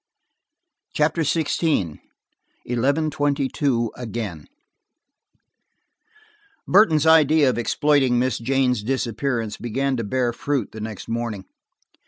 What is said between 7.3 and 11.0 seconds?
of exploiting Miss Jane's disappearance began to bear fruit the